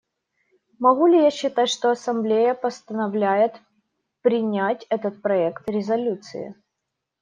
Могу 0.79 1.05
ли 1.05 1.21
я 1.21 1.29
считать, 1.29 1.69
что 1.69 1.91
Ассамблея 1.91 2.55
постановляет 2.55 3.61
принять 4.23 4.87
этот 4.89 5.21
проект 5.21 5.69
резолюции? 5.69 6.55